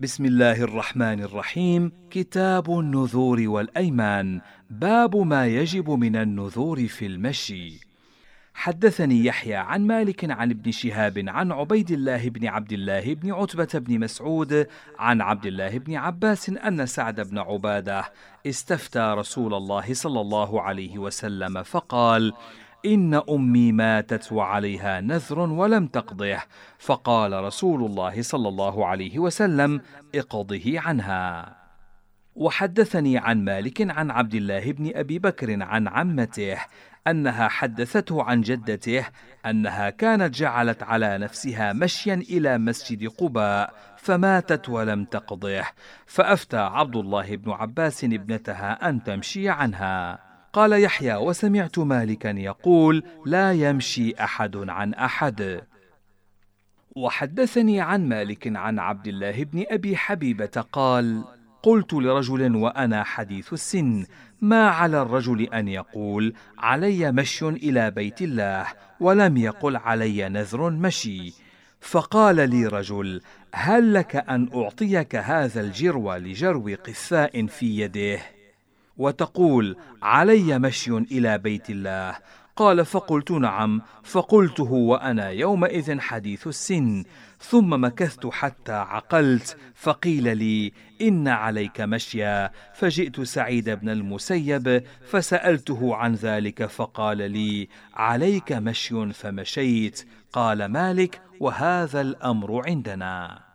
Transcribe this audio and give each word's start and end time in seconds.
بسم 0.00 0.24
الله 0.24 0.62
الرحمن 0.62 1.22
الرحيم. 1.22 1.92
كتاب 2.10 2.78
النذور 2.78 3.48
والأيمان. 3.48 4.40
باب 4.70 5.16
ما 5.16 5.46
يجب 5.46 5.90
من 5.90 6.16
النذور 6.16 6.86
في 6.86 7.06
المشي. 7.06 7.80
حدثني 8.54 9.24
يحيى 9.24 9.54
عن 9.54 9.86
مالك 9.86 10.30
عن 10.30 10.50
ابن 10.50 10.70
شهاب 10.70 11.24
عن 11.28 11.52
عبيد 11.52 11.90
الله 11.90 12.28
بن 12.28 12.46
عبد 12.46 12.72
الله 12.72 13.14
بن 13.14 13.32
عتبة 13.32 13.68
بن 13.74 14.00
مسعود 14.00 14.66
عن 14.98 15.20
عبد 15.20 15.46
الله 15.46 15.78
بن 15.78 15.94
عباس 15.94 16.48
أن 16.48 16.86
سعد 16.86 17.30
بن 17.30 17.38
عبادة 17.38 18.04
استفتى 18.46 19.14
رسول 19.18 19.54
الله 19.54 19.94
صلى 19.94 20.20
الله 20.20 20.62
عليه 20.62 20.98
وسلم 20.98 21.62
فقال 21.62 22.32
إن 22.86 23.14
أمي 23.30 23.72
ماتت 23.72 24.32
وعليها 24.32 25.00
نذر 25.00 25.38
ولم 25.38 25.86
تقضه 25.86 26.38
فقال 26.78 27.32
رسول 27.44 27.84
الله 27.84 28.22
صلى 28.22 28.48
الله 28.48 28.86
عليه 28.86 29.18
وسلم 29.18 29.80
اقضه 30.14 30.80
عنها. 30.80 31.56
وحدثني 32.34 33.18
عن 33.18 33.44
مالك 33.44 33.90
عن 33.90 34.10
عبد 34.10 34.34
الله 34.34 34.72
بن 34.72 34.90
أبي 34.94 35.18
بكر 35.18 35.62
عن 35.62 35.88
عمته 35.88 36.56
أنها 37.06 37.48
حدثته 37.48 38.22
عن 38.22 38.40
جدته 38.40 39.04
أنها 39.46 39.90
كانت 39.90 40.34
جعلت 40.34 40.82
على 40.82 41.18
نفسها 41.18 41.72
مشيا 41.72 42.14
إلى 42.14 42.58
مسجد 42.58 43.08
قباء 43.08 43.74
فماتت 43.96 44.68
ولم 44.68 45.04
تقضه 45.04 45.62
فأفتى 46.06 46.56
عبد 46.56 46.96
الله 46.96 47.36
بن 47.36 47.50
عباس 47.50 48.04
ابنتها 48.04 48.88
أن 48.88 49.02
تمشي 49.02 49.48
عنها. 49.48 50.25
قال 50.56 50.82
يحيى 50.82 51.16
وسمعت 51.16 51.78
مالكا 51.78 52.28
يقول 52.28 53.02
لا 53.26 53.52
يمشي 53.52 54.14
أحد 54.14 54.56
عن 54.56 54.94
أحد 54.94 55.62
وحدثني 56.96 57.80
عن 57.80 58.08
مالك 58.08 58.56
عن 58.56 58.78
عبد 58.78 59.06
الله 59.06 59.44
بن 59.44 59.64
أبي 59.68 59.96
حبيبة 59.96 60.64
قال 60.72 61.24
قلت 61.62 61.94
لرجل 61.94 62.56
وأنا 62.56 63.04
حديث 63.04 63.52
السن 63.52 64.06
ما 64.40 64.68
على 64.68 65.02
الرجل 65.02 65.42
أن 65.42 65.68
يقول 65.68 66.34
علي 66.58 67.12
مشي 67.12 67.48
إلى 67.48 67.90
بيت 67.90 68.22
الله 68.22 68.66
ولم 69.00 69.36
يقل 69.36 69.76
علي 69.76 70.28
نذر 70.28 70.70
مشي 70.70 71.34
فقال 71.80 72.50
لي 72.50 72.66
رجل 72.66 73.20
هل 73.54 73.94
لك 73.94 74.16
أن 74.16 74.48
أعطيك 74.54 75.16
هذا 75.16 75.60
الجرو 75.60 76.14
لجرو 76.14 76.76
قثاء 76.84 77.46
في 77.46 77.80
يده؟ 77.80 78.35
وتقول 78.98 79.76
علي 80.02 80.58
مشي 80.58 80.96
إلى 80.96 81.38
بيت 81.38 81.70
الله. 81.70 82.16
قال 82.56 82.84
فقلت 82.84 83.30
نعم. 83.30 83.82
فقلته 84.02 84.72
وأنا 84.72 85.30
يومئذ 85.30 86.00
حديث 86.00 86.46
السن. 86.46 87.04
ثم 87.40 87.84
مكثت 87.84 88.26
حتى 88.26 88.72
عقلت 88.72 89.56
فقيل 89.74 90.36
لي 90.36 90.72
إن 91.02 91.28
عليك 91.28 91.80
مشيا. 91.80 92.50
فجئت 92.74 93.20
سعيد 93.20 93.70
بن 93.70 93.88
المسيب 93.88 94.82
فسألته 95.08 95.94
عن 95.94 96.14
ذلك 96.14 96.66
فقال 96.66 97.30
لي 97.30 97.68
عليك 97.94 98.52
مشي 98.52 99.12
فمشيت. 99.12 100.06
قال 100.32 100.64
مالك 100.64 101.20
وهذا 101.40 102.00
الأمر 102.00 102.68
عندنا. 102.68 103.45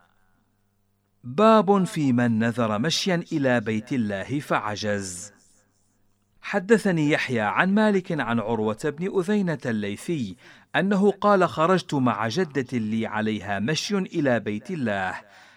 باب 1.23 1.83
في 1.83 2.13
من 2.13 2.39
نذر 2.39 2.79
مشيا 2.79 3.23
إلى 3.31 3.59
بيت 3.59 3.93
الله 3.93 4.39
فعجز. 4.39 5.33
حدثني 6.41 7.11
يحيى 7.11 7.39
عن 7.39 7.73
مالك 7.73 8.11
عن 8.19 8.39
عروة 8.39 8.93
بن 8.99 9.19
أذينة 9.19 9.59
الليثي 9.65 10.35
أنه 10.75 11.11
قال 11.11 11.49
خرجت 11.49 11.93
مع 11.93 12.27
جدة 12.27 12.77
لي 12.77 13.05
عليها 13.05 13.59
مشي 13.59 13.97
إلى 13.97 14.39
بيت 14.39 14.71
الله 14.71 15.13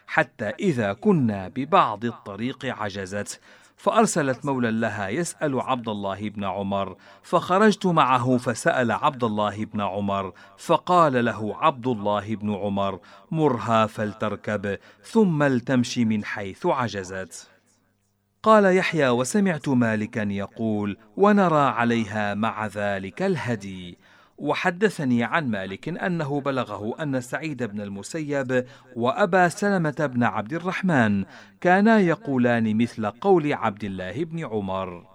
حتى 0.07 0.49
إذا 0.49 0.93
كنا 0.93 1.49
ببعض 1.49 2.05
الطريق 2.05 2.65
عجزت 2.65 3.41
فأرسلت 3.77 4.45
مولى 4.47 4.71
لها 4.71 5.09
يسأل 5.09 5.61
عبد 5.61 5.89
الله 5.89 6.29
بن 6.29 6.45
عمر 6.45 6.97
فخرجت 7.23 7.87
معه 7.87 8.37
فسأل 8.37 8.93
عبد 8.93 9.25
الله 9.25 9.65
بن 9.65 9.81
عمر 9.81 10.33
فقال 10.59 11.25
له 11.25 11.57
عبد 11.57 11.87
الله 11.87 12.37
بن 12.37 12.55
عمر 12.55 13.01
مرها 13.31 13.87
فلتركب 13.87 14.79
ثم 15.03 15.43
لتمشي 15.43 16.05
من 16.05 16.25
حيث 16.25 16.67
عجزت. 16.67 17.51
قال 18.43 18.77
يحيى 18.77 19.09
وسمعت 19.09 19.69
مالكا 19.69 20.27
يقول 20.31 20.97
ونرى 21.17 21.61
عليها 21.61 22.35
مع 22.35 22.67
ذلك 22.67 23.23
الهدي. 23.23 23.99
وحدثني 24.39 25.25
عن 25.25 25.51
مالك 25.51 25.89
أنه 25.89 26.41
بلغه 26.41 27.03
أن 27.03 27.21
سعيد 27.21 27.63
بن 27.63 27.81
المسيب 27.81 28.65
وأبا 28.97 29.49
سلمة 29.49 30.11
بن 30.15 30.23
عبد 30.23 30.53
الرحمن 30.53 31.25
كانا 31.61 32.01
يقولان 32.01 32.77
مثل 32.77 33.07
قول 33.07 33.53
عبد 33.53 33.85
الله 33.85 34.25
بن 34.25 34.45
عمر. 34.45 35.14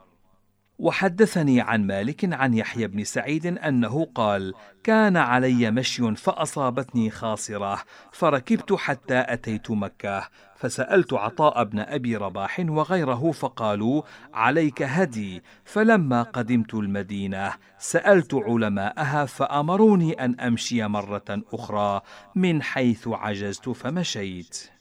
وحدثني 0.79 1.61
عن 1.61 1.87
مالك 1.87 2.33
عن 2.33 2.53
يحيى 2.53 2.87
بن 2.87 3.03
سعيد 3.03 3.45
أنه 3.45 4.07
قال 4.15 4.53
كان 4.83 5.17
علي 5.17 5.71
مشي 5.71 6.15
فأصابتني 6.15 7.09
خاصرة 7.09 7.83
فركبت 8.11 8.73
حتى 8.73 9.25
أتيت 9.27 9.71
مكة 9.71 10.29
فسألت 10.55 11.13
عطاء 11.13 11.63
بن 11.63 11.79
أبي 11.79 12.15
رباح 12.15 12.59
وغيره 12.59 13.31
فقالوا 13.31 14.01
عليك 14.33 14.81
هدي. 14.81 15.43
فلما 15.65 16.23
قدمت 16.23 16.73
المدينة 16.73 17.53
سألت 17.77 18.33
علماءها 18.33 19.25
فأمروني 19.25 20.13
أن 20.13 20.39
أمشي 20.39 20.87
مرة 20.87 21.41
أخرى 21.53 22.01
من 22.35 22.61
حيث 22.61 23.07
عجزت 23.07 23.69
فمشيت. 23.69 24.78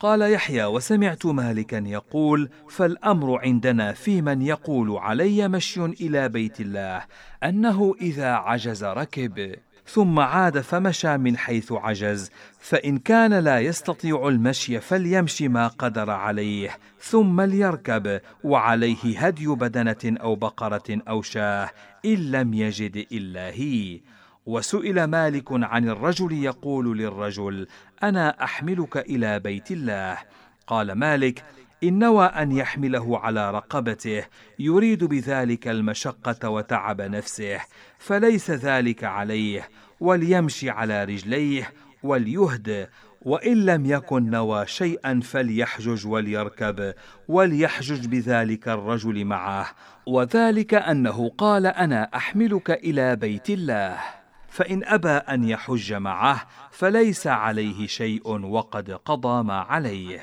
قال 0.00 0.32
يحيى 0.32 0.64
وسمعت 0.64 1.26
مالكا 1.26 1.84
يقول 1.86 2.50
فالأمر 2.70 3.38
عندنا 3.38 3.92
في 3.92 4.22
من 4.22 4.42
يقول 4.42 4.96
علي 4.96 5.48
مشي 5.48 5.84
إلى 5.84 6.28
بيت 6.28 6.60
الله 6.60 7.04
أنه 7.44 7.94
إذا 8.00 8.32
عجز 8.32 8.84
ركب 8.84 9.54
ثم 9.86 10.18
عاد 10.20 10.60
فمشى 10.60 11.16
من 11.16 11.36
حيث 11.36 11.72
عجز 11.72 12.30
فإن 12.60 12.98
كان 12.98 13.34
لا 13.34 13.60
يستطيع 13.60 14.28
المشي 14.28 14.80
فليمشي 14.80 15.48
ما 15.48 15.68
قدر 15.68 16.10
عليه 16.10 16.70
ثم 17.00 17.40
ليركب 17.40 18.20
وعليه 18.44 19.18
هدي 19.18 19.46
بدنة 19.46 20.16
أو 20.20 20.34
بقرة 20.34 21.02
أو 21.08 21.22
شاة 21.22 21.70
إن 22.04 22.30
لم 22.30 22.54
يجد 22.54 23.06
إلا 23.12 23.50
هي. 23.50 24.00
وسئل 24.46 25.04
مالك 25.04 25.46
عن 25.50 25.88
الرجل 25.88 26.32
يقول 26.32 26.98
للرجل 26.98 27.66
أنا 28.02 28.44
أحملك 28.44 28.96
إلى 28.96 29.38
بيت 29.40 29.70
الله. 29.70 30.18
قال 30.66 30.92
مالك 30.92 31.44
إن 31.84 31.98
نوى 31.98 32.26
أن 32.26 32.52
يحمله 32.52 33.18
على 33.18 33.50
رقبته 33.50 34.24
يريد 34.58 35.04
بذلك 35.04 35.68
المشقة 35.68 36.48
وتعب 36.48 37.00
نفسه 37.00 37.60
فليس 37.98 38.50
ذلك 38.50 39.04
عليه 39.04 39.68
وليمشي 40.00 40.70
على 40.70 41.04
رجليه 41.04 41.72
وليهد 42.02 42.88
وإن 43.22 43.64
لم 43.64 43.86
يكن 43.86 44.30
نوى 44.30 44.66
شيئا 44.66 45.20
فليحجج 45.20 46.06
وليركب 46.06 46.94
وليحجج 47.28 48.06
بذلك 48.06 48.68
الرجل 48.68 49.24
معه. 49.24 49.66
وذلك 50.06 50.74
أنه 50.74 51.28
قال 51.38 51.66
أنا 51.66 52.10
أحملك 52.14 52.70
إلى 52.70 53.16
بيت 53.16 53.50
الله. 53.50 54.23
فإن 54.54 54.84
أبى 54.84 55.08
أن 55.08 55.44
يحج 55.44 55.92
معه 55.92 56.46
فليس 56.70 57.26
عليه 57.26 57.86
شيء 57.86 58.28
وقد 58.28 58.90
قضى 58.90 59.42
ما 59.42 59.60
عليه. 59.60 60.22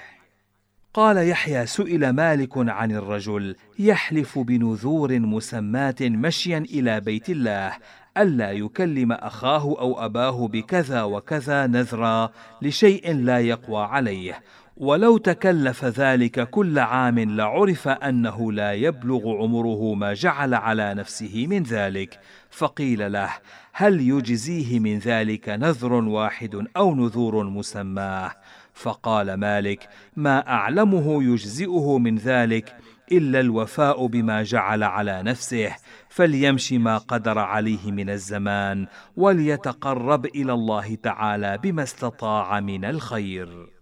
قال 0.93 1.17
يحيى 1.17 1.65
سئل 1.65 2.09
مالك 2.09 2.51
عن 2.55 2.91
الرجل 2.91 3.55
يحلف 3.79 4.39
بنذور 4.39 5.19
مسماة 5.19 5.95
مشيا 6.01 6.57
إلى 6.57 6.99
بيت 6.99 7.29
الله 7.29 7.77
ألا 8.17 8.51
يكلم 8.51 9.11
أخاه 9.11 9.63
أو 9.63 10.05
أباه 10.05 10.47
بكذا 10.47 11.03
وكذا 11.03 11.67
نذرا 11.67 12.31
لشيء 12.61 13.13
لا 13.13 13.39
يقوى 13.39 13.83
عليه 13.83 14.43
ولو 14.77 15.17
تكلف 15.17 15.85
ذلك 15.85 16.49
كل 16.49 16.79
عام 16.79 17.19
لعرف 17.19 17.87
أنه 17.87 18.51
لا 18.51 18.73
يبلغ 18.73 19.29
عمره 19.37 19.93
ما 19.93 20.13
جعل 20.13 20.53
على 20.53 20.93
نفسه 20.93 21.47
من 21.47 21.63
ذلك. 21.63 22.19
فقيل 22.49 23.11
له 23.11 23.29
هل 23.73 24.01
يجزيه 24.01 24.79
من 24.79 24.99
ذلك 24.99 25.49
نذر 25.49 25.93
واحد 25.93 26.67
أو 26.77 26.95
نذور 26.95 27.43
مسماه 27.43 28.31
فقال 28.73 29.33
مالك 29.33 29.89
ما 30.15 30.47
أعلمه 30.47 31.23
يجزئه 31.23 31.97
من 31.97 32.15
ذلك 32.15 32.75
إلا 33.11 33.39
الوفاء 33.39 34.05
بما 34.05 34.43
جعل 34.43 34.83
على 34.83 35.23
نفسه. 35.23 35.75
فليمشي 36.09 36.77
ما 36.77 36.97
قدر 36.97 37.39
عليه 37.39 37.91
من 37.91 38.09
الزمان 38.09 38.87
وليتقرب 39.17 40.25
إلى 40.25 40.53
الله 40.53 40.95
تعالى 40.95 41.57
بما 41.57 41.83
استطاع 41.83 42.59
من 42.59 42.85
الخير. 42.85 43.80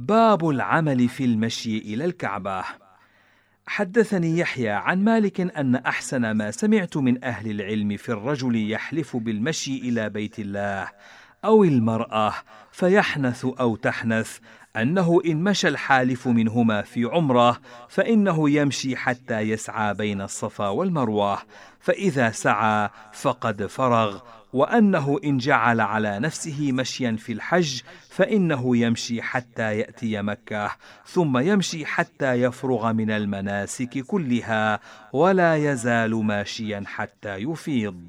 باب 0.00 0.48
العمل 0.48 1.08
في 1.08 1.24
المشي 1.24 1.78
إلى 1.78 2.04
الكعبة. 2.04 2.64
حدثني 3.66 4.38
يحيى 4.38 4.68
عن 4.68 5.04
مالك 5.04 5.40
أن 5.40 5.76
أحسن 5.76 6.30
ما 6.30 6.50
سمعت 6.50 6.96
من 6.96 7.24
أهل 7.24 7.50
العلم 7.50 7.96
في 7.96 8.08
الرجل 8.08 8.70
يحلف 8.70 9.16
بالمشي 9.16 9.78
إلى 9.78 10.08
بيت 10.08 10.38
الله 10.38 10.88
أو 11.44 11.64
المرأة 11.64 12.34
فيحنث 12.72 13.44
أو 13.44 13.76
تحنث 13.76 14.38
أنه 14.76 15.20
إن 15.26 15.44
مشى 15.44 15.68
الحالف 15.68 16.28
منهما 16.28 16.82
في 16.82 17.04
عمرة 17.04 17.60
فإنه 17.88 18.50
يمشي 18.50 18.96
حتى 18.96 19.40
يسعى 19.40 19.94
بين 19.94 20.20
الصفا 20.20 20.68
والمروة 20.68 21.38
فإذا 21.80 22.30
سعى 22.30 22.88
فقد 23.12 23.66
فرغ 23.66 24.20
وأنه 24.52 25.18
إن 25.24 25.38
جعل 25.38 25.80
على 25.80 26.18
نفسه 26.18 26.72
مشيا 26.72 27.16
في 27.18 27.32
الحج 27.32 27.80
فإنه 28.08 28.76
يمشي 28.76 29.22
حتى 29.22 29.78
يأتي 29.78 30.22
مكة 30.22 30.70
ثم 31.06 31.38
يمشي 31.38 31.86
حتى 31.86 32.32
يفرغ 32.32 32.92
من 32.92 33.10
المناسك 33.10 33.98
كلها 33.98 34.80
ولا 35.12 35.56
يزال 35.56 36.14
ماشيا 36.14 36.82
حتى 36.86 37.36
يفيض. 37.36 38.00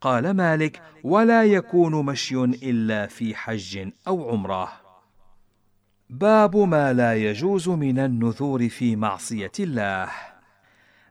قال 0.00 0.30
مالك 0.30 0.82
ولا 1.04 1.44
يكون 1.44 2.06
مشي 2.06 2.44
إلا 2.44 3.06
في 3.06 3.34
حج 3.34 3.88
أو 4.08 4.30
عمرة. 4.30 4.72
باب 6.10 6.56
ما 6.56 6.92
لا 6.92 7.14
يجوز 7.14 7.68
من 7.68 7.98
النذور 7.98 8.68
في 8.68 8.96
معصية 8.96 9.52
الله. 9.60 10.08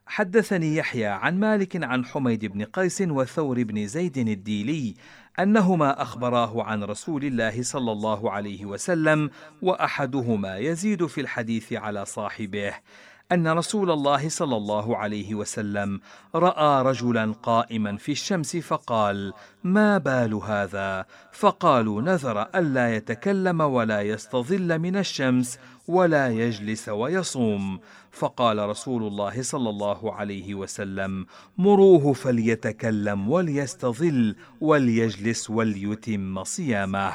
حدثني 0.08 0.76
يحيى 0.76 1.06
عن 1.06 1.40
مالك 1.40 1.84
عن 1.84 2.06
حميد 2.06 2.46
بن 2.46 2.64
قيس 2.64 3.02
وثور 3.02 3.64
بن 3.64 3.88
زيد 3.88 4.18
الديلي 4.18 4.96
أنهما 5.40 6.02
أخبراه 6.02 6.64
عن 6.64 6.84
رسول 6.84 7.26
الله 7.26 7.64
صلى 7.64 7.92
الله 7.92 8.32
عليه 8.32 8.66
وسلم 8.66 9.30
وأحدهما 9.62 10.58
يزيد 10.58 11.06
في 11.06 11.22
الحديث 11.22 11.74
على 11.74 12.06
صاحبه 12.06 12.74
أن 13.32 13.48
رسول 13.48 13.92
الله 13.92 14.30
صلى 14.30 14.58
الله 14.58 14.98
عليه 14.98 15.36
وسلم 15.36 16.00
رأى 16.36 16.84
رجلا 16.84 17.34
قائما 17.44 17.98
في 17.98 18.12
الشمس 18.12 18.56
فقال 18.58 19.34
ما 19.64 19.98
بال 19.98 20.34
هذا؟ 20.34 21.06
فقالوا 21.32 22.02
نذر 22.02 22.42
الا 22.42 22.96
يتكلم 22.96 23.62
ولا 23.62 24.02
يستظل 24.02 24.80
من 24.80 24.96
الشمس 24.96 25.60
ولا 25.88 26.28
يجلس 26.28 26.90
ويصوم. 26.90 27.80
فقال 28.12 28.70
رسول 28.70 29.08
الله 29.08 29.42
صلى 29.42 29.70
الله 29.70 30.14
عليه 30.14 30.56
وسلم 30.56 31.26
مروه 31.58 32.14
فليتكلم 32.14 33.30
وليستظل 33.30 34.36
وليجلس 34.62 35.50
وليتم 35.50 36.44
صيامه. 36.44 37.14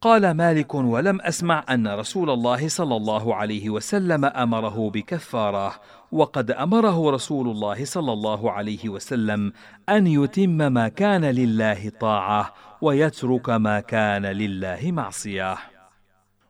قال 0.00 0.30
مالك 0.30 0.74
ولم 0.74 1.20
أسمع 1.20 1.64
أن 1.70 1.88
رسول 1.88 2.30
الله 2.30 2.68
صلى 2.68 2.96
الله 2.96 3.34
عليه 3.34 3.70
وسلم 3.70 4.24
أمره 4.24 4.90
بكفارة 4.90 5.74
وقد 6.12 6.50
أمره 6.50 7.10
رسول 7.10 7.48
الله 7.48 7.84
صلى 7.84 8.12
الله 8.12 8.50
عليه 8.52 8.88
وسلم 8.88 9.52
أن 9.88 10.06
يتم 10.06 10.50
ما 10.50 10.88
كان 10.88 11.24
لله 11.24 11.92
طاعة 12.00 12.54
ويترك 12.80 13.50
ما 13.50 13.80
كان 13.80 14.26
لله 14.26 14.92
معصية. 14.92 15.75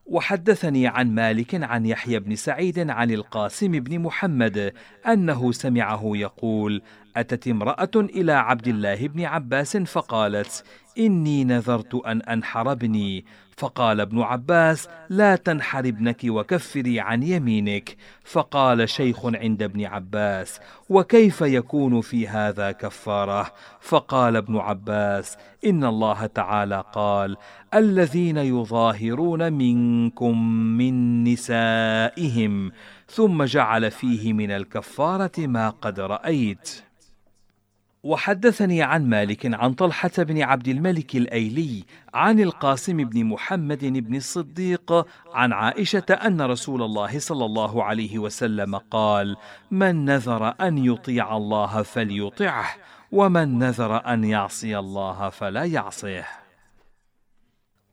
وحدثني 0.07 0.87
عن 0.87 1.15
مالك 1.15 1.55
عن 1.55 1.87
يحيى 1.87 2.19
بن 2.19 2.37
سعيد 2.37 2.91
عن 2.91 3.11
القاسم 3.11 3.73
بن 3.73 3.99
محمد 3.99 4.73
أنه 5.07 5.53
سمعه 5.53 6.03
يقول 6.05 6.83
أتت 7.17 7.49
امرأة 7.49 7.91
إلى 7.97 8.33
عبد 8.33 8.69
الله 8.69 9.09
بن 9.09 9.25
عباس 9.25 9.77
فقالت 9.77 10.65
إني 10.99 11.45
نذرت 11.45 11.95
أن 11.95 12.23
أنحر 12.23 12.73
ابني 12.73 13.25
فقال 13.57 14.01
ابن 14.01 14.21
عباس 14.21 14.89
لا 15.09 15.37
تنحر 15.37 15.79
ابنك 15.79 16.21
وكفري 16.25 17.01
عن 17.01 17.23
يمينك. 17.23 17.97
فقال 18.25 18.89
شيخ 18.89 19.27
عند 19.27 19.63
ابن 19.63 19.85
عباس 19.85 20.61
وكيف 20.89 21.41
يكون 21.41 22.01
في 22.01 22.29
هذا 22.29 22.73
كفارة؟ 22.73 23.53
فقال 23.81 24.37
ابن 24.37 24.57
عباس 24.57 25.37
إن 25.67 25.85
الله 25.85 26.27
تعالى 26.27 26.85
قال 26.93 27.37
الذين 27.75 28.37
يظاهرون 28.37 29.53
منكم 29.53 30.43
من 30.53 31.25
نسائهم 31.25 32.73
ثم 33.09 33.45
جعل 33.45 33.91
فيه 33.91 34.33
من 34.33 34.51
الكفارة 34.51 35.47
ما 35.47 35.71
قد 35.71 36.01
رأيت. 36.01 36.86
وحدثني 38.03 38.83
عن 38.83 39.09
مالك 39.09 39.55
عن 39.55 39.73
طلحة 39.73 40.11
بن 40.19 40.43
عبد 40.43 40.69
الملك 40.69 41.17
الأيلي 41.17 41.85
عن 42.15 42.41
القاسم 42.41 42.97
بن 42.97 43.25
محمد 43.25 43.85
بن 43.85 44.17
الصديق 44.17 45.07
عن 45.35 45.53
عائشة 45.53 46.05
أن 46.11 46.43
رسول 46.43 46.83
الله 46.83 47.19
صلى 47.19 47.45
الله 47.45 47.85
عليه 47.85 48.19
وسلم 48.19 48.77
قال: 48.77 49.37
من 49.71 50.05
نذر 50.05 50.55
أن 50.61 50.79
يطيع 50.79 51.37
الله 51.37 51.83
فليطعه، 51.83 52.67
ومن 53.13 53.59
نذر 53.59 54.13
أن 54.13 54.25
يعصي 54.25 54.79
الله 54.79 55.29
فلا 55.29 55.65
يعصيه. 55.65 56.46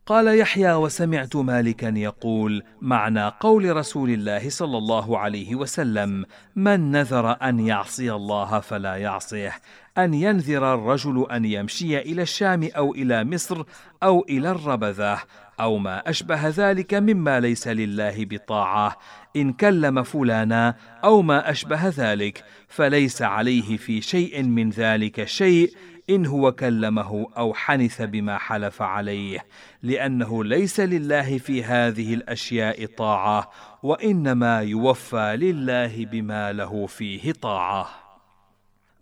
قال 0.06 0.38
يحيى 0.38 0.74
وسمعت 0.74 1.36
مالكا 1.36 1.92
يقول 1.96 2.62
معنى 2.80 3.28
قول 3.28 3.76
رسول 3.76 4.10
الله 4.10 4.48
صلى 4.50 4.78
الله 4.78 5.18
عليه 5.18 5.54
وسلم 5.54 6.24
من 6.56 6.90
نذر 6.90 7.36
أن 7.42 7.60
يعصي 7.60 8.12
الله 8.12 8.60
فلا 8.60 8.96
يعصيه 8.96 9.52
أن 9.98 10.14
ينذر 10.14 10.74
الرجل 10.74 11.26
أن 11.30 11.44
يمشي 11.44 11.98
إلى 11.98 12.22
الشام 12.22 12.68
أو 12.76 12.94
إلى 12.94 13.24
مصر 13.24 13.62
أو 14.02 14.24
إلى 14.28 14.50
الربذة 14.50 15.18
أو 15.60 15.78
ما 15.78 16.10
أشبه 16.10 16.48
ذلك 16.48 16.94
مما 16.94 17.40
ليس 17.40 17.68
لله 17.68 18.24
بطاعة 18.24 18.98
إن 19.36 19.52
كلم 19.52 20.02
فلانا 20.02 20.74
أو 21.04 21.22
ما 21.22 21.50
أشبه 21.50 21.88
ذلك 21.88 22.44
فليس 22.68 23.22
عليه 23.22 23.76
في 23.76 24.00
شيء 24.00 24.42
من 24.42 24.70
ذلك 24.70 25.24
شيء 25.24 25.70
إن 26.10 26.26
هو 26.26 26.52
كلمه 26.52 27.26
أو 27.36 27.54
حنث 27.54 28.02
بما 28.02 28.38
حلف 28.38 28.82
عليه 28.82 29.46
لأنه 29.82 30.44
ليس 30.44 30.80
لله 30.80 31.38
في 31.38 31.64
هذه 31.64 32.14
الأشياء 32.14 32.86
طاعة 32.86 33.50
وإنما 33.82 34.60
يوفى 34.60 35.36
لله 35.36 36.04
بما 36.04 36.52
له 36.52 36.86
فيه 36.86 37.32
طاعة. 37.32 37.88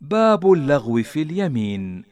باب 0.00 0.52
اللغو 0.52 1.02
في 1.02 1.22
اليمين. 1.22 2.04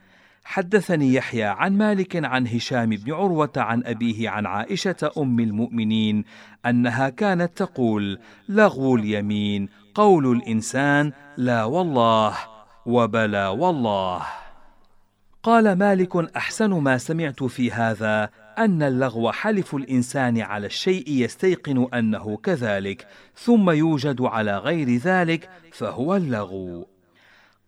حدثني 0.44 1.14
يحيى 1.14 1.44
عن 1.44 1.78
مالك 1.78 2.24
عن 2.24 2.46
هشام 2.46 2.90
بن 2.90 3.12
عروة 3.12 3.52
عن 3.56 3.84
أبيه 3.84 4.30
عن 4.30 4.46
عائشة 4.46 5.12
أم 5.18 5.40
المؤمنين 5.40 6.24
أنها 6.66 7.08
كانت 7.08 7.58
تقول 7.58 8.18
لغو 8.48 8.96
اليمين 8.96 9.68
قول 9.94 10.36
الإنسان 10.36 11.12
لا 11.36 11.64
والله 11.64 12.36
وبلا 12.86 13.48
والله. 13.48 14.39
قال 15.42 15.72
مالك 15.72 16.36
أحسن 16.36 16.70
ما 16.70 16.98
سمعت 16.98 17.42
في 17.44 17.72
هذا 17.72 18.30
أن 18.58 18.82
اللغو 18.82 19.32
حلف 19.32 19.74
الإنسان 19.74 20.40
على 20.40 20.66
الشيء 20.66 21.04
يستيقن 21.08 21.88
أنه 21.94 22.36
كذلك 22.36 23.06
ثم 23.34 23.70
يوجد 23.70 24.22
على 24.22 24.58
غير 24.58 24.96
ذلك 24.96 25.50
فهو 25.72 26.16
اللغو. 26.16 26.86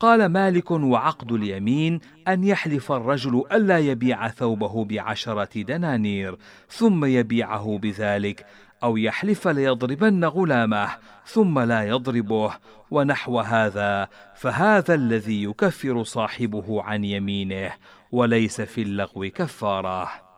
قال 0.00 0.26
مالك 0.26 0.70
وعقد 0.70 1.32
اليمين 1.32 2.00
أن 2.28 2.44
يحلف 2.44 2.92
الرجل 2.92 3.44
ألا 3.52 3.78
يبيع 3.78 4.28
ثوبه 4.28 4.84
بعشرة 4.84 5.62
دنانير 5.62 6.36
ثم 6.68 7.04
يبيعه 7.04 7.78
بذلك 7.82 8.46
أو 8.82 8.96
يحلف 8.96 9.48
ليضربن 9.48 10.24
غلامه 10.24 10.88
ثم 11.26 11.58
لا 11.58 11.82
يضربه 11.82 12.52
ونحو 12.90 13.40
هذا 13.40 14.08
فهذا 14.34 14.94
الذي 14.94 15.42
يكفر 15.42 16.02
صاحبه 16.02 16.82
عن 16.82 17.04
يمينه 17.04 17.72
وليس 18.12 18.60
في 18.60 18.82
اللغو 18.82 19.30
كفارة. 19.34 20.32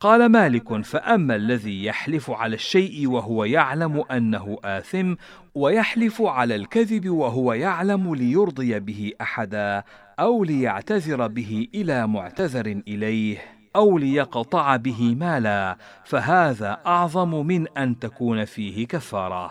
قال 0.00 0.28
مالك 0.28 0.84
فأما 0.84 1.36
الذي 1.36 1.84
يحلف 1.84 2.30
على 2.30 2.54
الشيء 2.54 3.08
وهو 3.08 3.44
يعلم 3.44 4.04
أنه 4.10 4.58
آثم 4.64 5.14
ويحلف 5.54 6.22
على 6.22 6.54
الكذب 6.56 7.08
وهو 7.08 7.52
يعلم 7.52 8.14
ليرضي 8.14 8.80
به 8.80 9.12
أحدا 9.20 9.84
أو 10.18 10.44
ليعتذر 10.44 11.26
به 11.26 11.68
إلى 11.74 12.06
معتذر 12.06 12.82
إليه. 12.88 13.55
أو 13.76 13.98
ليقطع 13.98 14.76
به 14.76 15.14
مالا 15.14 15.76
فهذا 16.04 16.80
أعظم 16.86 17.46
من 17.46 17.68
أن 17.68 17.98
تكون 17.98 18.44
فيه 18.44 18.86
كفارة. 18.86 19.50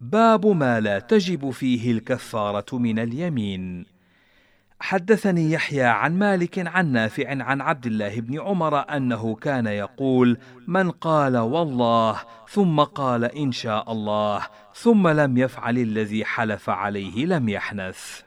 باب 0.00 0.46
ما 0.46 0.80
لا 0.80 0.98
تجب 0.98 1.50
فيه 1.50 1.92
الكفارة 1.92 2.78
من 2.78 2.98
اليمين. 2.98 3.94
حدثني 4.80 5.52
يحيى 5.52 5.82
عن 5.82 6.18
مالك 6.18 6.66
عن 6.68 6.92
نافع 6.92 7.42
عن 7.42 7.60
عبد 7.60 7.86
الله 7.86 8.20
بن 8.20 8.40
عمر 8.40 8.78
أنه 8.96 9.34
كان 9.34 9.66
يقول 9.66 10.38
من 10.66 10.90
قال 10.90 11.36
والله 11.36 12.20
ثم 12.48 12.80
قال 12.80 13.24
إن 13.24 13.52
شاء 13.52 13.92
الله 13.92 14.46
ثم 14.74 15.08
لم 15.08 15.38
يفعل 15.38 15.78
الذي 15.78 16.24
حلف 16.24 16.70
عليه 16.70 17.26
لم 17.26 17.48
يحنث 17.48 18.23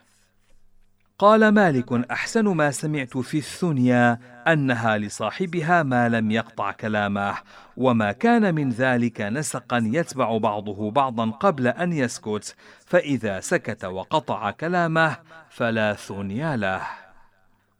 قال 1.18 1.48
مالك 1.48 2.10
أحسن 2.10 2.44
ما 2.44 2.70
سمعت 2.70 3.18
في 3.18 3.38
الثنيا 3.38 4.18
أنها 4.48 4.98
لصاحبها 4.98 5.82
ما 5.82 6.08
لم 6.08 6.30
يقطع 6.30 6.72
كلامه 6.72 7.34
وما 7.76 8.12
كان 8.12 8.54
من 8.54 8.70
ذلك 8.70 9.20
نسقا 9.20 9.82
يتبع 9.84 10.38
بعضه 10.38 10.90
بعضا 10.90 11.30
قبل 11.30 11.68
أن 11.68 11.92
يسكت 11.92 12.56
فإذا 12.86 13.40
سكت 13.40 13.84
وقطع 13.84 14.50
كلامه 14.50 15.16
فلا 15.50 15.94
ثنيا 15.94 16.56
له. 16.56 16.82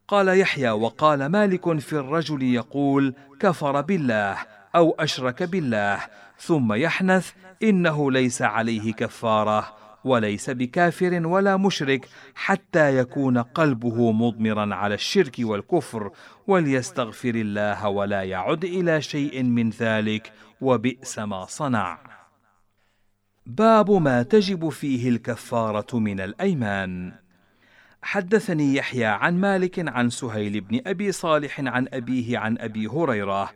قال 0.09 0.29
يحيى 0.41 0.71
وقال 0.71 1.27
مالك 1.27 1.79
في 1.79 1.93
الرجل 1.93 2.43
يقول 2.43 3.15
كفر 3.41 3.81
بالله 3.81 4.37
أو 4.75 4.97
أشرك 4.99 5.43
بالله 5.43 5.99
ثم 6.39 6.73
يحنث 6.73 7.33
إنه 7.63 8.11
ليس 8.11 8.43
عليه 8.43 8.93
كفارة 8.93 9.88
وليس 10.09 10.51
بكافر 10.51 11.27
ولا 11.27 11.57
مشرك 11.57 12.09
حتى 12.35 12.99
يكون 12.99 13.39
قلبه 13.39 14.13
مضمرا 14.13 14.75
على 14.75 14.95
الشرك 14.95 15.37
والكفر 15.41 16.11
وليستغفر 16.47 17.35
الله 17.35 17.89
ولا 17.89 18.23
يعد 18.23 18.65
إلى 18.65 19.03
شيء 19.03 19.43
من 19.43 19.71
ذلك 19.71 20.33
وبئس 20.61 21.19
ما 21.19 21.45
صنع. 21.45 21.99
باب 23.47 23.91
ما 23.91 24.23
تجب 24.23 24.69
فيه 24.69 25.09
الكفارة 25.09 25.99
من 25.99 26.21
الأيمان. 26.21 27.13
حدثني 28.03 28.75
يحيى 28.75 29.05
عن 29.05 29.41
مالك 29.41 29.89
عن 29.89 30.11
سهيل 30.11 30.61
بن 30.61 30.81
أبي 30.87 31.13
صالح 31.13 31.61
عن 31.61 31.89
أبيه 31.93 32.39
عن 32.39 32.59
أبي 32.59 32.87
هريرة 32.87 33.51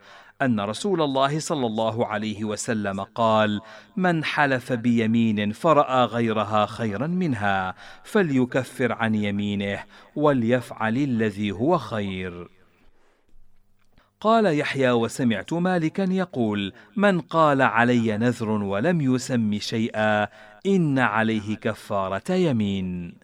أن 0.45 0.61
رسول 0.61 1.03
الله 1.03 1.39
صلى 1.39 1.67
الله 1.67 2.07
عليه 2.07 2.45
وسلم 2.45 3.01
قال 3.01 3.61
من 3.97 4.25
حلف 4.25 4.73
بيمين 4.73 5.53
فرأى 5.53 6.05
غيرها 6.05 6.67
خيرا 6.67 7.07
منها 7.07 7.75
فليكفر 8.05 8.93
عن 8.93 9.15
يمينه 9.15 9.85
وليفعل 10.17 10.97
الذي 10.97 11.53
هو 11.53 11.79
خير. 11.79 12.49
قال 14.21 14.59
يحيى 14.59 14.91
وسمعت 14.91 15.53
مالكا 15.53 16.03
يقول 16.11 16.73
من 16.97 17.21
قال 17.21 17.63
علي 17.63 18.19
نذر 18.19 18.49
ولم 18.49 19.01
يسم 19.01 19.59
شيئا 19.59 20.29
إن 20.67 20.99
عليه 20.99 21.57
كفارة 21.57 22.33
يمين. 22.33 23.15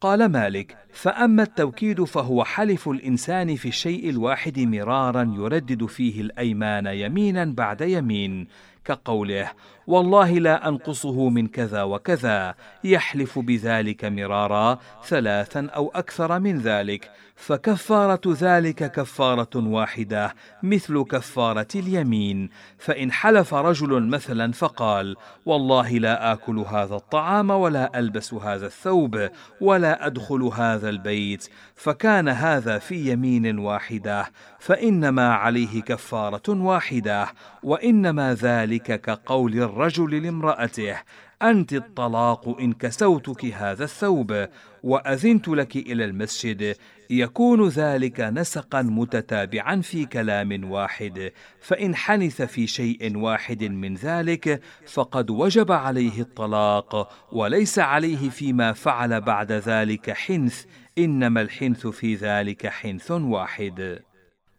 قال 0.00 0.26
مالك 0.26 0.76
فأما 0.92 1.42
التوكيد 1.42 2.04
فهو 2.04 2.44
حلف 2.44 2.88
الإنسان 2.88 3.56
في 3.56 3.68
الشيء 3.68 4.10
الواحد 4.10 4.58
مرارا 4.58 5.34
يردد 5.36 5.86
فيه 5.86 6.20
الأيمان 6.20 6.86
يمينا 6.86 7.44
بعد 7.44 7.80
يمين 7.80 8.46
كقوله 8.84 9.50
والله 9.88 10.38
لا 10.38 10.68
أنقصه 10.68 11.28
من 11.28 11.48
كذا 11.48 11.82
وكذا 11.82 12.54
يحلف 12.84 13.38
بذلك 13.38 14.04
مرارا 14.04 14.78
ثلاثا 15.04 15.68
أو 15.76 15.92
أكثر 15.94 16.38
من 16.38 16.58
ذلك. 16.58 17.10
فكفارة 17.36 18.20
ذلك 18.26 18.92
كفارة 18.92 19.50
واحدة 19.56 20.34
مثل 20.62 21.04
كفارة 21.04 21.66
اليمين. 21.74 22.48
فإن 22.78 23.12
حلف 23.12 23.54
رجل 23.54 24.02
مثلا 24.08 24.52
فقال 24.52 25.16
والله 25.46 25.90
لا 25.90 26.32
آكل 26.32 26.58
هذا 26.58 26.94
الطعام 26.94 27.50
ولا 27.50 27.98
ألبس 27.98 28.34
هذا 28.34 28.66
الثوب 28.66 29.28
ولا 29.60 30.06
أدخل 30.06 30.42
هذا 30.42 30.88
البيت. 30.88 31.48
فكان 31.74 32.28
هذا 32.28 32.78
في 32.78 33.12
يمين 33.12 33.58
واحدة 33.58 34.30
فإنما 34.58 35.34
عليه 35.34 35.82
كفارة 35.82 36.48
واحدة 36.48 37.26
وإنما 37.62 38.34
ذلك 38.34 39.00
كقول 39.00 39.52
الرجل. 39.62 39.77
لامرأته 39.86 40.96
أنت 41.42 41.72
الطلاق 41.72 42.60
إن 42.60 42.72
كسوتك 42.72 43.44
هذا 43.44 43.84
الثوب 43.84 44.46
وأذنت 44.82 45.48
لك 45.48 45.76
إلى 45.76 46.04
المسجد 46.04 46.76
يكون 47.10 47.68
ذلك 47.68 48.20
نسقا 48.20 48.82
متتابعا 48.82 49.80
في 49.80 50.04
كلام 50.04 50.70
واحد 50.70 51.32
فإن 51.60 51.94
حنث 51.94 52.42
في 52.42 52.66
شيء 52.66 53.16
واحد 53.16 53.64
من 53.64 53.94
ذلك 53.94 54.60
فقد 54.86 55.30
وجب 55.30 55.72
عليه 55.72 56.20
الطلاق 56.20 57.12
وليس 57.32 57.78
عليه 57.78 58.30
فيما 58.30 58.72
فعل 58.72 59.20
بعد 59.20 59.52
ذلك 59.52 60.10
حنث 60.10 60.64
إنما 60.98 61.40
الحنث 61.40 61.86
في 61.86 62.14
ذلك 62.14 62.66
حنث 62.66 63.10
واحد. 63.10 63.98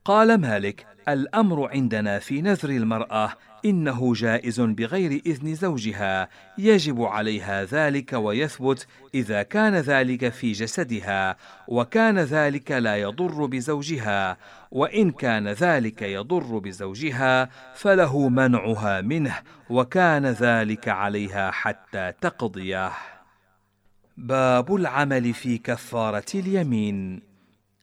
قال 0.06 0.42
مالك 0.42 0.86
الأمر 1.08 1.70
عندنا 1.72 2.20
في 2.20 2.42
نذر 2.42 2.70
المرأة 2.70 3.34
إنه 3.66 4.14
جائز 4.14 4.62
بغير 4.62 5.22
إذن 5.26 5.56
زوجها. 5.56 6.30
يجب 6.58 7.02
عليها 7.02 7.64
ذلك 7.64 8.14
ويثبت 8.14 8.88
إذا 9.16 9.44
كان 9.44 9.76
ذلك 9.76 10.30
في 10.30 10.52
جسدها 10.52 11.38
وكان 11.68 12.20
ذلك 12.20 12.72
لا 12.72 12.98
يضر 12.98 13.46
بزوجها 13.46 14.38
وإن 14.72 15.12
كان 15.12 15.48
ذلك 15.48 16.02
يضر 16.02 16.58
بزوجها 16.58 17.50
فله 17.76 18.30
منعها 18.30 19.02
منه 19.02 19.36
وكان 19.70 20.26
ذلك 20.26 20.88
عليها 20.88 21.52
حتى 21.52 22.14
تقضيه. 22.22 22.92
باب 24.18 24.76
العمل 24.76 25.34
في 25.34 25.58
كفارة 25.58 26.26
اليمين. 26.36 27.29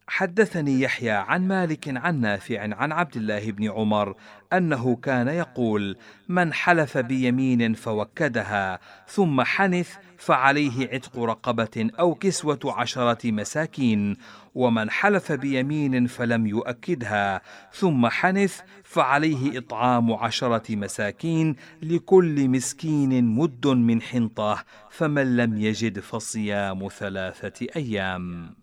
حدثني 0.09 0.81
يحيى 0.81 1.11
عن 1.11 1.49
مالك 1.49 1.97
عن 1.97 2.21
نافع 2.21 2.61
عن 2.61 2.93
عبد 2.93 3.17
الله 3.17 3.51
بن 3.51 3.71
عمر 3.71 4.15
أنه 4.53 4.97
كان 4.97 5.29
يقول 5.29 5.97
من 6.29 6.53
حلف 6.53 6.99
بيمين 6.99 7.75
فوكدها 7.75 8.81
ثم 9.09 9.43
حنث 9.43 9.97
فعليه 10.19 10.89
عتق 10.93 11.19
رقبة 11.19 11.91
أو 11.99 12.15
كسوة 12.15 12.59
عشرة 12.65 13.31
مساكين 13.31 14.17
ومن 14.55 14.91
حلف 14.91 15.33
بيمين 15.33 16.07
فلم 16.07 16.47
يؤكدها 16.47 17.41
ثم 17.73 18.07
حنث 18.07 18.61
فعليه 18.85 19.59
إطعام 19.59 20.13
عشرة 20.13 20.77
مساكين 20.77 21.57
لكل 21.83 22.49
مسكين 22.49 23.25
مد 23.25 23.67
من 23.67 24.03
حنطة 24.03 24.65
فمن 24.91 25.37
لم 25.37 25.61
يجد 25.61 26.01
فصيام 26.01 26.89
ثلاثة 26.89 27.67
أيام. 27.77 28.55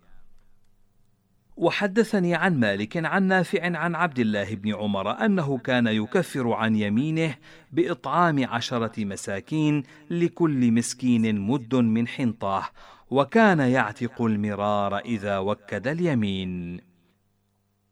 وحدثني 1.57 2.35
عن 2.35 2.59
مالك 2.59 3.05
عن 3.05 3.23
نافع 3.23 3.77
عن 3.77 3.95
عبد 3.95 4.19
الله 4.19 4.55
بن 4.55 4.75
عمر 4.75 5.25
أنه 5.25 5.57
كان 5.57 5.87
يكفر 5.87 6.51
عن 6.51 6.75
يمينه 6.75 7.35
بإطعام 7.71 8.45
عشرة 8.45 9.05
مساكين 9.05 9.83
لكل 10.09 10.71
مسكين 10.71 11.39
مد 11.39 11.75
من 11.75 12.07
حنطه 12.07 12.69
وكان 13.09 13.59
يعتق 13.59 14.21
المرار 14.21 14.97
إذا 14.97 15.37
وكد 15.37 15.87
اليمين. 15.87 16.79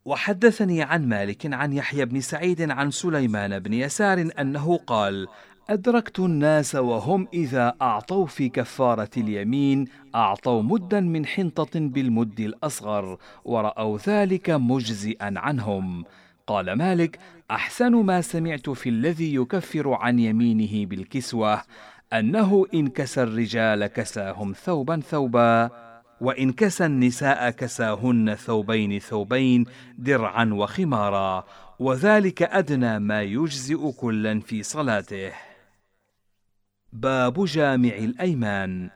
وحدثني 0.05 0.83
عن 0.83 1.09
مالك 1.09 1.53
عن 1.53 1.73
يحيى 1.73 2.05
بن 2.05 2.21
سعيد 2.21 2.71
عن 2.71 2.91
سليمان 2.91 3.59
بن 3.59 3.73
يسار 3.73 4.29
أنه 4.39 4.77
قال 4.77 5.27
أدركت 5.69 6.19
الناس 6.19 6.75
وهم 6.75 7.27
إذا 7.33 7.73
أعطوا 7.81 8.25
في 8.25 8.49
كفارة 8.49 9.09
اليمين 9.17 9.87
أعطوا 10.15 10.61
مدا 10.61 10.99
من 10.99 11.25
حنطة 11.25 11.79
بالمد 11.79 12.39
الأصغر 12.39 13.17
ورأوا 13.45 13.97
ذلك 14.07 14.49
مجزئا 14.49 15.33
عنهم. 15.37 16.05
قال 16.47 16.73
مالك 16.73 17.19
أحسن 17.51 17.91
ما 17.91 18.21
سمعت 18.21 18.69
في 18.69 18.89
الذي 18.89 19.35
يكفر 19.35 19.93
عن 19.93 20.19
يمينه 20.19 20.85
بالكسوة 20.85 21.61
أنه 22.13 22.65
إن 22.73 22.87
كسى 22.87 23.23
الرجال 23.23 23.87
كساهم 23.87 24.53
ثوبا 24.53 24.99
ثوبا 24.99 25.69
وإن 26.21 26.51
كسى 26.51 26.85
النساء 26.85 27.49
كساهن 27.49 28.35
ثوبين 28.35 28.99
ثوبين 28.99 29.65
درعا 29.97 30.45
وخمارا 30.45 31.45
وذلك 31.79 32.43
أدنى 32.43 32.99
ما 32.99 33.21
يجزئ 33.21 33.91
كلا 33.91 34.39
في 34.39 34.63
صلاته. 34.63 35.50
باب 36.93 37.45
جامع 37.45 37.89
الأيمان. 37.89 38.89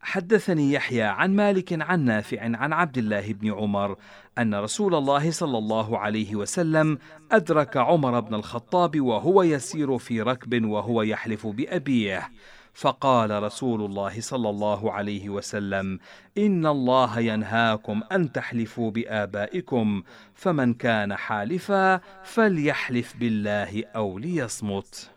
حدثني 0.00 0.72
يحيى 0.72 1.02
عن 1.02 1.36
مالك 1.36 1.82
عن 1.82 2.04
نافع 2.04 2.42
عن 2.42 2.72
عبد 2.72 2.98
الله 2.98 3.32
بن 3.32 3.52
عمر 3.52 3.96
أن 4.38 4.54
رسول 4.54 4.94
الله 4.94 5.30
صلى 5.30 5.58
الله 5.58 5.98
عليه 5.98 6.36
وسلم 6.36 6.98
أدرك 7.32 7.76
عمر 7.76 8.20
بن 8.20 8.34
الخطاب 8.34 9.00
وهو 9.00 9.42
يسير 9.42 9.98
في 9.98 10.22
ركب 10.22 10.64
وهو 10.64 11.02
يحلف 11.02 11.46
بأبيه. 11.46 12.30
فقال 12.74 13.42
رسول 13.42 13.84
الله 13.84 14.20
صلى 14.20 14.50
الله 14.50 14.92
عليه 14.92 15.28
وسلم 15.28 15.98
إن 16.38 16.66
الله 16.66 17.20
ينهاكم 17.20 18.02
أن 18.12 18.32
تحلفوا 18.32 18.90
بآبائكم 18.90 20.02
فمن 20.34 20.74
كان 20.74 21.16
حالفا 21.16 22.00
فليحلف 22.24 23.16
بالله 23.16 23.84
أو 23.96 24.18
ليصمت. 24.18 25.11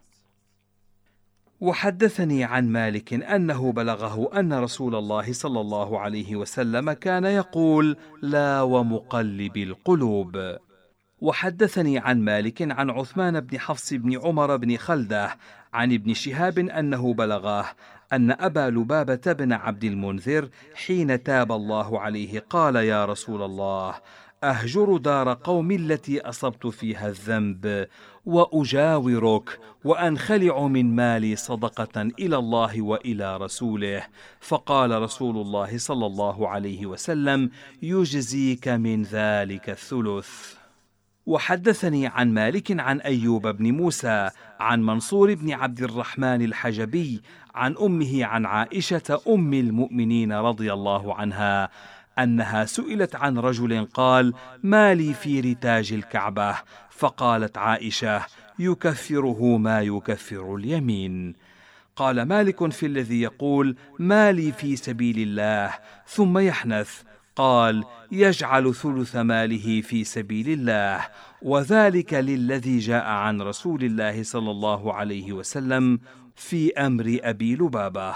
وحدثني 1.65 2.43
عن 2.43 2.69
مالك 2.69 3.13
أنه 3.13 3.71
بلغه 3.71 4.39
أن 4.39 4.53
رسول 4.53 4.95
الله 4.95 5.33
صلى 5.33 5.61
الله 5.61 5.99
عليه 5.99 6.35
وسلم 6.35 6.91
كان 6.91 7.25
يقول 7.25 7.97
لا 8.21 8.61
ومقلب 8.61 9.57
القلوب. 9.57 10.57
وحدثني 11.21 11.99
عن 11.99 12.21
مالك 12.21 12.71
عن 12.71 12.89
عثمان 12.89 13.39
بن 13.39 13.59
حفص 13.59 13.93
بن 13.93 14.19
عمر 14.19 14.55
بن 14.55 14.77
خلدة 14.77 15.37
عن 15.73 15.93
ابن 15.93 16.13
شهاب 16.13 16.59
أنه 16.59 17.13
بلغاه 17.13 17.65
أن 18.13 18.31
أبا 18.31 18.69
لبابة 18.69 19.33
بن 19.33 19.53
عبد 19.53 19.83
المنذر 19.83 20.49
حين 20.75 21.23
تاب 21.23 21.51
الله 21.51 21.99
عليه 21.99 22.39
قال 22.49 22.75
يا 22.75 23.05
رسول 23.05 23.43
الله 23.43 23.95
أهجر 24.49 24.97
دار 24.97 25.33
قوم 25.33 25.71
التي 25.71 26.21
أصبت 26.21 26.67
فيها 26.67 27.07
الذنب 27.07 27.87
وأجاورك 28.25 29.59
وأنخلع 29.83 30.67
من 30.67 30.95
مالي 30.95 31.35
صدقة 31.35 32.01
إلى 32.01 32.37
الله 32.37 32.81
وإلى 32.81 33.37
رسوله. 33.37 34.03
فقال 34.39 35.01
رسول 35.01 35.37
الله 35.37 35.77
صلى 35.77 36.05
الله 36.05 36.49
عليه 36.49 36.85
وسلم 36.85 37.49
يجزيك 37.81 38.67
من 38.67 39.03
ذلك 39.03 39.69
الثلث. 39.69 40.53
وحدثني 41.25 42.07
عن 42.07 42.33
مالك 42.33 42.79
عن 42.79 43.01
أيوب 43.01 43.47
بن 43.47 43.71
موسى 43.71 44.29
عن 44.59 44.83
منصور 44.83 45.33
بن 45.33 45.51
عبد 45.51 45.81
الرحمن 45.81 46.41
الحجبي 46.41 47.21
عن 47.55 47.75
أمه 47.81 48.25
عن 48.25 48.45
عائشة 48.45 49.21
أم 49.27 49.53
المؤمنين 49.53 50.33
رضي 50.33 50.73
الله 50.73 51.15
عنها 51.15 51.69
أنها 52.19 52.65
سئلت 52.65 53.15
عن 53.15 53.37
رجل 53.37 53.85
قال 53.85 54.33
ما 54.63 54.93
لي 54.93 55.13
في 55.13 55.39
رتاج 55.39 55.93
الكعبة؟ 55.93 56.55
فقالت 56.89 57.57
عائشة 57.57 58.25
يكفره 58.59 59.57
ما 59.57 59.81
يكفر 59.81 60.55
اليمين. 60.55 61.35
قال 61.95 62.21
مالك 62.21 62.71
في 62.71 62.85
الذي 62.85 63.21
يقول 63.21 63.75
ما 63.99 64.31
لي 64.31 64.51
في 64.51 64.75
سبيل 64.75 65.19
الله. 65.19 65.73
ثم 66.07 66.37
يحنث 66.37 67.01
قال 67.35 67.83
يجعل 68.11 68.75
ثلث 68.75 69.15
ماله 69.15 69.81
في 69.81 70.03
سبيل 70.03 70.49
الله 70.49 71.07
وذلك 71.41 72.13
للذي 72.13 72.79
جاء 72.79 73.05
عن 73.05 73.41
رسول 73.41 73.83
الله 73.83 74.23
صلى 74.23 74.51
الله 74.51 74.93
عليه 74.93 75.33
وسلم 75.33 75.99
في 76.35 76.73
أمر 76.73 77.19
أبي 77.23 77.55
لبابة. 77.55 78.15